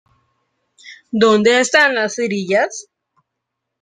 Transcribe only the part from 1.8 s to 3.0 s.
las cerillas?